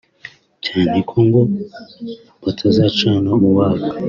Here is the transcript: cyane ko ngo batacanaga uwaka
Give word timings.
cyane 0.65 0.97
ko 1.09 1.15
ngo 1.25 1.41
batacanaga 2.43 3.43
uwaka 3.51 3.89